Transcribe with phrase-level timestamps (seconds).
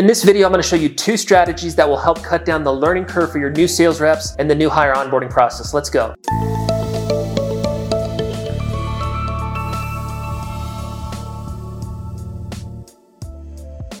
[0.00, 2.64] In this video, I'm going to show you two strategies that will help cut down
[2.64, 5.74] the learning curve for your new sales reps and the new hire onboarding process.
[5.74, 6.14] Let's go.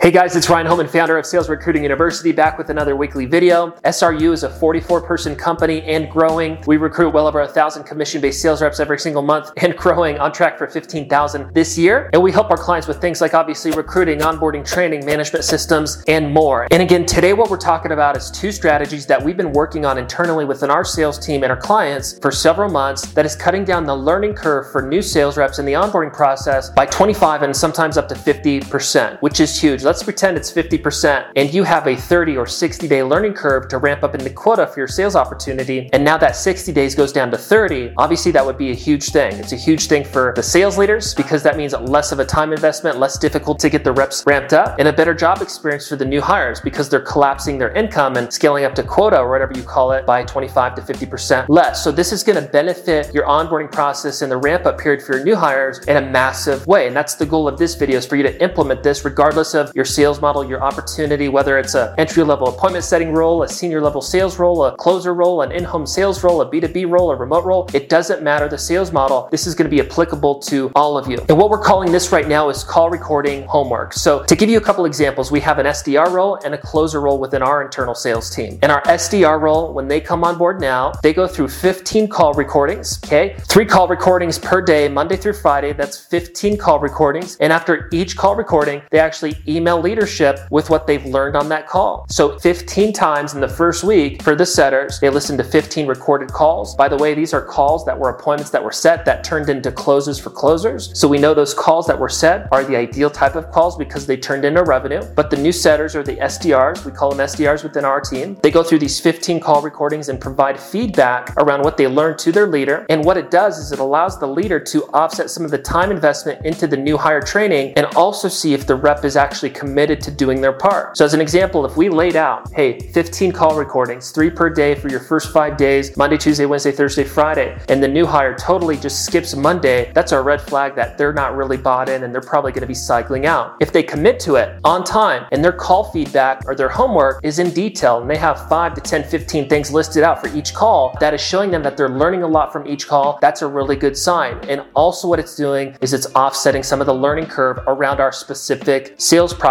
[0.02, 3.72] Hey guys, it's Ryan Holman, founder of Sales Recruiting University, back with another weekly video.
[3.84, 6.56] SRU is a 44 person company and growing.
[6.66, 10.18] We recruit well over a thousand commission based sales reps every single month and growing
[10.18, 12.08] on track for 15,000 this year.
[12.14, 16.32] And we help our clients with things like obviously recruiting, onboarding, training, management systems, and
[16.32, 16.66] more.
[16.70, 19.98] And again, today what we're talking about is two strategies that we've been working on
[19.98, 23.84] internally within our sales team and our clients for several months that is cutting down
[23.84, 27.98] the learning curve for new sales reps in the onboarding process by 25 and sometimes
[27.98, 32.36] up to 50%, which is huge let's pretend it's 50% and you have a 30
[32.36, 35.90] or 60 day learning curve to ramp up into quota for your sales opportunity.
[35.92, 39.06] And now that 60 days goes down to 30, obviously that would be a huge
[39.06, 39.32] thing.
[39.40, 42.52] It's a huge thing for the sales leaders because that means less of a time
[42.52, 45.96] investment, less difficult to get the reps ramped up, and a better job experience for
[45.96, 49.54] the new hires because they're collapsing their income and scaling up to quota or whatever
[49.56, 51.82] you call it by 25 to 50% less.
[51.82, 55.16] So this is going to benefit your onboarding process and the ramp up period for
[55.16, 56.86] your new hires in a massive way.
[56.86, 59.72] And that's the goal of this video is for you to implement this regardless of
[59.74, 63.80] your sales model, your opportunity, whether it's an entry level appointment setting role, a senior
[63.80, 67.16] level sales role, a closer role, an in home sales role, a B2B role, a
[67.16, 67.68] remote role.
[67.72, 69.28] It doesn't matter the sales model.
[69.30, 71.18] This is going to be applicable to all of you.
[71.28, 73.92] And what we're calling this right now is call recording homework.
[73.92, 77.00] So, to give you a couple examples, we have an SDR role and a closer
[77.00, 78.58] role within our internal sales team.
[78.62, 82.34] And our SDR role, when they come on board now, they go through 15 call
[82.34, 83.36] recordings, okay?
[83.48, 85.72] Three call recordings per day, Monday through Friday.
[85.72, 87.36] That's 15 call recordings.
[87.36, 91.68] And after each call recording, they actually email leadership with what they've learned on that
[91.68, 92.06] call.
[92.08, 96.30] So 15 times in the first week for the setters, they listened to 15 recorded
[96.30, 96.74] calls.
[96.74, 99.72] By the way, these are calls that were appointments that were set that turned into
[99.72, 100.98] closes for closers.
[100.98, 104.06] So we know those calls that were set are the ideal type of calls because
[104.06, 105.02] they turned into revenue.
[105.14, 108.50] But the new setters or the SDRs, we call them SDRs within our team, they
[108.50, 112.46] go through these 15 call recordings and provide feedback around what they learned to their
[112.46, 112.86] leader.
[112.88, 115.90] And what it does is it allows the leader to offset some of the time
[115.90, 120.00] investment into the new hire training and also see if the rep is actually committed
[120.00, 120.96] to doing their part.
[120.96, 124.74] So, as an example, if we laid out, hey, 15 call recordings, three per day
[124.74, 128.76] for your first five days Monday, Tuesday, Wednesday, Thursday, Friday and the new hire totally
[128.76, 132.20] just skips Monday, that's our red flag that they're not really bought in and they're
[132.22, 133.56] probably going to be cycling out.
[133.60, 137.38] If they commit to it on time and their call feedback or their homework is
[137.38, 140.96] in detail and they have 5 to 10, 15 things listed out for each call,
[141.00, 143.18] that is showing them that they're learning a lot from each call.
[143.20, 144.38] That's a really good sign.
[144.48, 148.12] And also, what it's doing is it's offsetting some of the learning curve around our
[148.12, 149.49] specific sales process.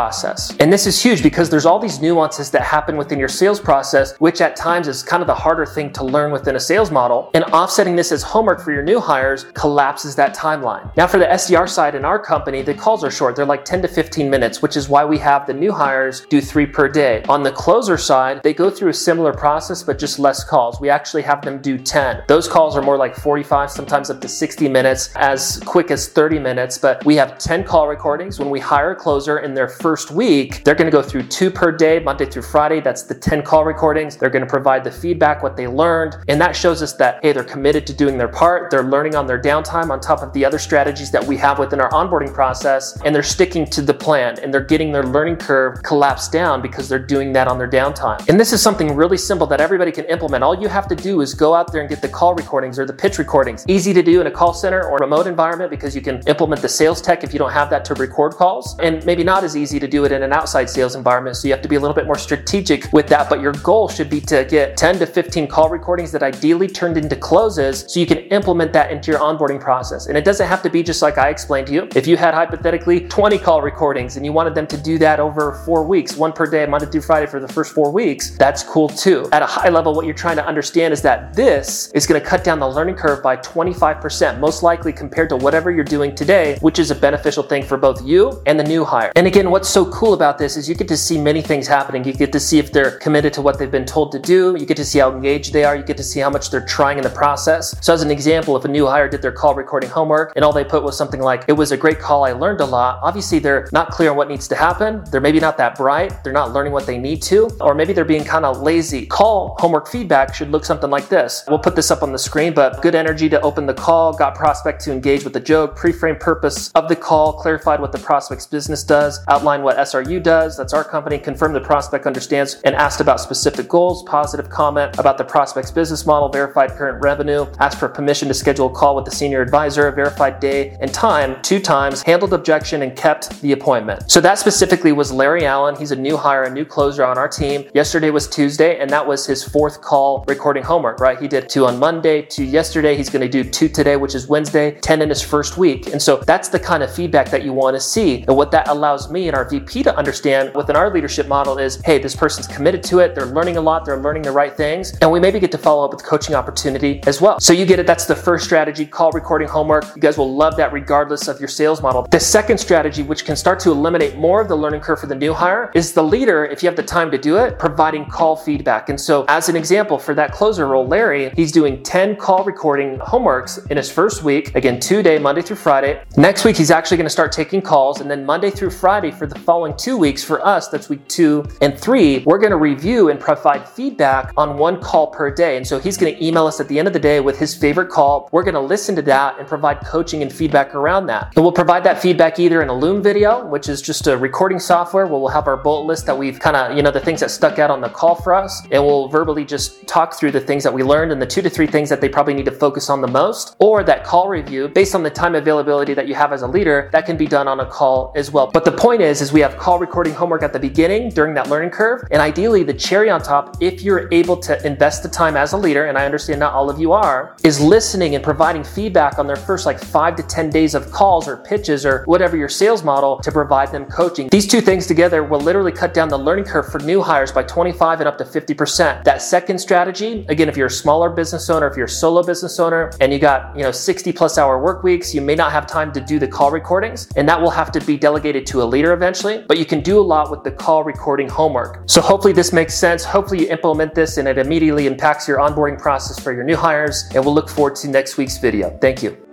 [0.60, 4.16] And this is huge because there's all these nuances that happen within your sales process,
[4.20, 7.30] which at times is kind of the harder thing to learn within a sales model.
[7.34, 10.96] And offsetting this as homework for your new hires collapses that timeline.
[10.96, 13.36] Now, for the SDR side in our company, the calls are short.
[13.36, 16.40] They're like 10 to 15 minutes, which is why we have the new hires do
[16.40, 17.24] three per day.
[17.28, 20.80] On the closer side, they go through a similar process, but just less calls.
[20.80, 22.24] We actually have them do 10.
[22.28, 26.40] Those calls are more like 45, sometimes up to 60 minutes, as quick as 30
[26.40, 26.78] minutes.
[26.78, 28.40] But we have 10 call recordings.
[28.40, 31.50] When we hire a closer in their first week, they're going to go through two
[31.50, 32.82] per day, Monday through Friday.
[32.82, 34.18] That's the 10 call recordings.
[34.18, 36.18] They're going to provide the feedback, what they learned.
[36.28, 38.72] And that shows us that, hey, they're committed to doing their part.
[38.72, 41.80] They're learning on their downtime on top of the other strategies that we have within
[41.80, 43.00] our onboarding process.
[43.02, 46.90] And they're sticking to the plan and they're getting their learning curve collapsed down because
[46.90, 48.28] they're doing that on their downtime.
[48.30, 50.44] And this is something really simple that everybody can implement.
[50.44, 52.86] All you have to do is go out there and get the call recordings or
[52.86, 53.66] the pitch recordings.
[53.68, 56.70] Easy to do in a call center or remote environment because you can implement the
[56.70, 58.78] sales tech if you don't have that to record calls.
[58.80, 61.38] And maybe not as easy to do it in an outside sales environment.
[61.38, 63.30] So you have to be a little bit more strategic with that.
[63.30, 66.98] But your goal should be to get 10 to 15 call recordings that ideally turned
[66.98, 70.08] into closes so you can implement that into your onboarding process.
[70.08, 71.88] And it doesn't have to be just like I explained to you.
[71.96, 75.54] If you had hypothetically 20 call recordings and you wanted them to do that over
[75.66, 78.90] four weeks, one per day, Monday through Friday for the first four weeks, that's cool
[78.90, 79.28] too.
[79.32, 82.28] At a high level, what you're trying to understand is that this is going to
[82.28, 86.58] cut down the learning curve by 25%, most likely compared to whatever you're doing today,
[86.62, 89.12] which is a beneficial thing for both you and the new hire.
[89.16, 92.04] And again, what's so cool about this is you get to see many things happening.
[92.04, 94.56] You get to see if they're committed to what they've been told to do.
[94.58, 95.76] You get to see how engaged they are.
[95.76, 97.76] You get to see how much they're trying in the process.
[97.86, 100.52] So, as an example, if a new hire did their call recording homework and all
[100.52, 103.38] they put was something like, it was a great call, I learned a lot, obviously
[103.38, 105.04] they're not clear on what needs to happen.
[105.12, 106.24] They're maybe not that bright.
[106.24, 109.06] They're not learning what they need to, or maybe they're being kind of lazy.
[109.06, 111.44] Call homework feedback should look something like this.
[111.48, 114.34] We'll put this up on the screen, but good energy to open the call, got
[114.34, 118.00] prospect to engage with the joke, pre frame purpose of the call, clarified what the
[118.00, 122.76] prospect's business does, outline what SRU does, that's our company, confirm the prospect understands and
[122.76, 127.80] asked about specific goals, positive comment about the prospect's business model, verified current revenue, asked
[127.80, 131.60] for permission to schedule a call with the senior advisor, verified day and time two
[131.60, 134.10] times, handled objection, and kept the appointment.
[134.10, 135.76] So that specifically was Larry Allen.
[135.76, 137.70] He's a new hire, a new closer on our team.
[137.74, 141.20] Yesterday was Tuesday, and that was his fourth call recording homework, right?
[141.20, 142.96] He did two on Monday, two yesterday.
[142.96, 145.88] He's going to do two today, which is Wednesday, 10 in his first week.
[145.88, 148.24] And so that's the kind of feedback that you want to see.
[148.28, 151.82] And what that allows me and our VP to understand within our leadership model is
[151.86, 153.16] hey, this person's committed to it.
[153.16, 153.86] They're learning a lot.
[153.86, 154.98] They're learning the right things.
[155.00, 157.40] And we maybe get to follow up with coaching opportunity as well.
[157.40, 157.88] So you get it.
[157.88, 159.86] That's the first strategy call recording homework.
[159.96, 162.06] You guys will love that regardless of your sales model.
[162.12, 165.16] The second strategy, which can start to eliminate more of the learning curve for the
[165.16, 168.36] new hire, is the leader, if you have the time to do it, providing call
[168.36, 168.90] feedback.
[168.90, 172.98] And so, as an example, for that closer role, Larry, he's doing 10 call recording
[173.00, 174.54] homeworks in his first week.
[174.56, 176.04] Again, two day, Monday through Friday.
[176.18, 178.02] Next week, he's actually going to start taking calls.
[178.02, 181.46] And then Monday through Friday for the following two weeks, for us, that's week two
[181.62, 185.58] and three, we're going to review and provide feedback on one call per day.
[185.58, 187.56] And so, he's going to email us at the end of the day with his
[187.56, 188.30] favorite call.
[188.32, 191.34] We're going to listen to that and provide coaching and feedback around that.
[191.36, 194.60] And we'll provide that feedback either in a Loom video, which is just a recording
[194.60, 197.20] software where we'll have our bullet list that we've kind of, you know, the things
[197.20, 198.62] that stuck out on the call for us.
[198.72, 201.50] And we'll verbally just talk through the things that we learned and the two to
[201.50, 203.56] three things that they probably need to focus on the most.
[203.60, 206.90] Or that call review based on the time availability that you have as a leader,
[206.94, 208.50] that can be done on a call as well.
[208.52, 211.50] But the point is, is we have call recording homework at the beginning during that
[211.50, 212.08] learning curve.
[212.12, 215.58] And ideally the cherry on top, if you're able to invest the time as a
[215.58, 219.28] leader, and I understand not all of you are, is listening and providing feedback on
[219.28, 222.84] their first like five to 10 days of calls or pitches or whatever your sales
[222.84, 224.30] model to provide them coaching.
[224.30, 227.44] These two things together will literally cut down the learning curve for new hires by
[227.44, 229.04] 25 and up to 50%.
[229.04, 232.60] That second strategy, again, if you're a smaller business owner, if you're a solo business
[232.60, 235.68] owner and you got, you know, 60 plus hour work weeks, you may not have
[235.68, 238.66] time to do the call recordings and that will have to be delegated to a
[238.66, 241.82] leader eventually, but you can do a lot with the call recording homework.
[241.88, 243.04] So hopefully this makes sense.
[243.04, 247.10] Hopefully you implement this and it immediately impacts your onboarding process for your new hires
[247.16, 248.78] and we'll look forward to next week's video.
[248.80, 249.29] Thank you.